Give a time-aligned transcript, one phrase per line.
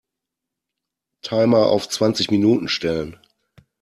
[1.21, 3.19] Timer auf zwanzig Minuten stellen.